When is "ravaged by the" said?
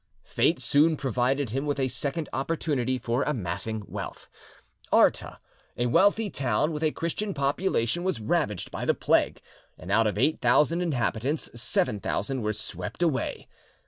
8.19-8.95